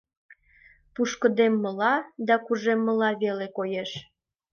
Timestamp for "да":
2.27-2.35